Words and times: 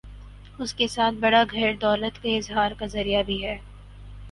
اس 0.59 0.73
کے 0.73 0.87
ساتھ 0.87 1.15
بڑا 1.15 1.43
گھر 1.51 1.73
دولت 1.81 2.21
کے 2.21 2.37
اظہار 2.37 2.71
کا 2.79 2.85
ذریعہ 2.87 3.23
بھی 3.23 3.43
ہے۔ 3.45 3.57